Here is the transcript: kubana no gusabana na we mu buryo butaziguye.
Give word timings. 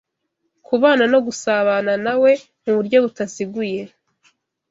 kubana 0.67 1.03
no 1.13 1.19
gusabana 1.25 1.93
na 2.05 2.13
we 2.21 2.31
mu 2.63 2.71
buryo 2.77 2.97
butaziguye. 3.05 3.81